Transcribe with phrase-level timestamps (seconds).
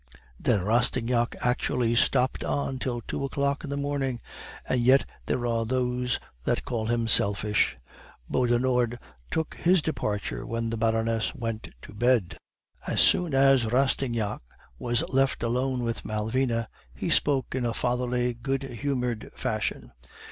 [0.39, 4.19] Then Rastignac actually stopped on till two o'clock in the morning.
[4.67, 7.77] And yet there are those that call him selfish!
[8.27, 8.97] Beaudenord
[9.29, 12.35] took his departure when the Baroness went to bed.
[12.87, 14.41] "As soon as Rastignac
[14.79, 19.91] was left alone with Malvina, he spoke in a fatherly, good humored fashion.